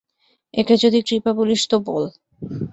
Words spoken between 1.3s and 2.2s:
বলিস তো বল।